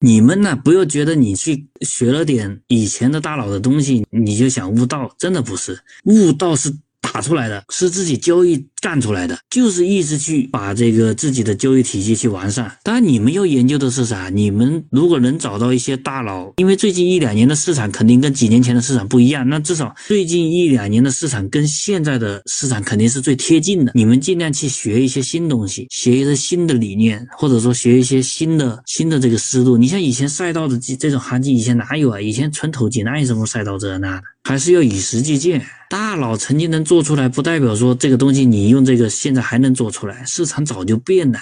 [0.00, 6.74] 你们呢，不要觉得你去学了点以前的大佬的东西，你就想悟道，真的不是，悟道是。
[7.12, 12.70] 打出来的是自己交易干出来的，就是一直去把这个自己的交易体系去完善。
[12.82, 14.30] 当然，你们要研究的是啥？
[14.30, 23.92] 你们如果能找到一些大佬，因为最近一两年的市场肯定跟几年前的市场不一样，那至少最近一两年的市场跟现在的市场肯定是最贴近的。
[23.94, 29.76] 你们尽量去学一些新东西，学一些新的理念，或者说学一些新的新的这个思路。
[29.76, 32.20] 你像以前赛道的这这种行情，以前哪有啊？
[32.20, 34.22] 以前纯投机，哪有什么赛道这那的？
[34.44, 35.60] 还是要与时俱进。
[35.88, 40.24] 大佬曾经能做出来，不代表说这个东西你用这个现在还能做出来。
[40.24, 41.40] 市场早就变了。